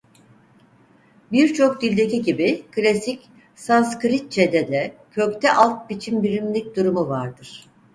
Birçok 1.31 1.81
dildeki 1.81 2.21
gibi 2.21 2.65
Klasik 2.71 3.29
Sanskritçede 3.55 4.67
de 4.67 4.95
kökte 5.11 5.53
altbiçimbirimlik 5.53 6.75
durumu 6.75 7.07
vardır. 7.09 7.67